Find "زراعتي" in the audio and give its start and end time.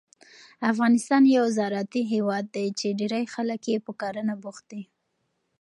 1.57-2.01